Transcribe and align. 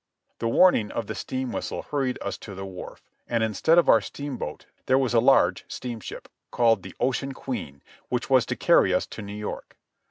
The 0.39 0.47
warning 0.47 0.89
of 0.89 1.05
the 1.05 1.13
steam 1.13 1.51
Avhistle 1.51 1.83
hurried 1.91 2.17
us 2.23 2.35
to 2.39 2.55
the 2.55 2.65
wharf, 2.65 3.03
and 3.27 3.43
instead 3.43 3.77
of 3.77 3.87
our 3.87 4.01
steamboat, 4.01 4.65
there 4.87 4.97
was 4.97 5.13
a 5.13 5.19
large 5.19 5.63
steamship, 5.67 6.27
called 6.49 6.81
the 6.81 6.95
Ocean 6.99 7.35
Queen, 7.35 7.83
which 8.09 8.27
was 8.27 8.47
to 8.47 8.55
carry 8.55 8.95
us 8.95 9.05
to 9.05 9.21
New 9.21 9.35
York. 9.37 9.77